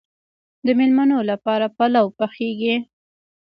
د 0.65 0.67
میلمنو 0.79 1.19
لپاره 1.31 1.65
پلو 1.77 2.03
پخیږي. 2.17 2.75